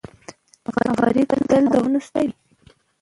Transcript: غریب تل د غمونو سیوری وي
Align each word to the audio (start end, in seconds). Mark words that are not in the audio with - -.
غریب 1.01 1.29
تل 1.49 1.63
د 1.63 1.67
غمونو 1.79 1.99
سیوری 2.07 2.27
وي 2.33 2.35